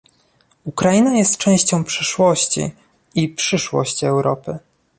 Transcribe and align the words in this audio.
Ukraina 0.65 1.13
jest 1.17 1.37
częścią 1.37 1.83
przeszłości 1.83 2.71
i 3.15 3.29
przyszłości 3.29 4.05
Europy 4.05 4.57